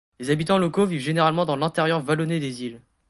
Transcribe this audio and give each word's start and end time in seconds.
Les 0.17 0.31
habitants 0.31 0.57
locaux 0.57 0.87
vivent 0.87 0.99
généralement 0.99 1.45
dans 1.45 1.55
l'intérieur 1.55 1.99
vallonné 2.01 2.39
des 2.39 2.63
îles. 2.63 2.81